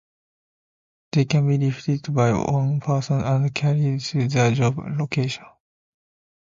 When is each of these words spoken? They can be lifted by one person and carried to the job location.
They 1.11 1.25
can 1.25 1.47
be 1.47 1.59
lifted 1.59 2.11
by 2.11 2.31
one 2.33 2.79
person 2.79 3.19
and 3.21 3.53
carried 3.53 3.99
to 4.01 4.27
the 4.27 4.51
job 4.55 4.79
location. 4.99 5.45